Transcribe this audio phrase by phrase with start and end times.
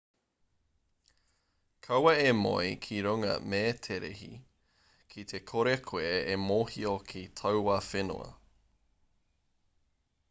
[1.87, 4.31] kaua e moe ki runga mēterehi
[5.13, 8.31] ki te kore koe e mōhio ki taua whenua